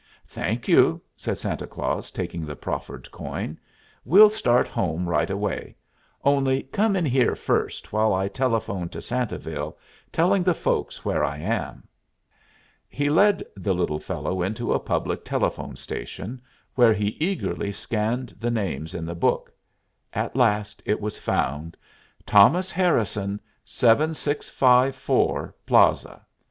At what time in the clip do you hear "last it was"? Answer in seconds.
20.35-21.19